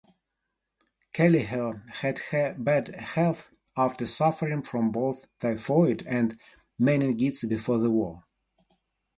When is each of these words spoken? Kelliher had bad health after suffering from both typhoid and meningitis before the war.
Kelliher 1.13 1.83
had 1.97 2.65
bad 2.65 2.87
health 2.95 3.51
after 3.77 4.07
suffering 4.07 4.63
from 4.63 4.91
both 4.91 5.27
typhoid 5.37 6.07
and 6.07 6.39
meningitis 6.79 7.43
before 7.43 7.77
the 7.77 7.91
war. 7.91 8.23